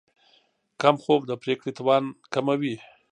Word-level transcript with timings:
کم 0.81 0.95
خوب 1.03 1.21
د 1.27 1.31
پرېکړې 1.43 1.71
توان 1.77 2.03
کموي. 2.33 2.75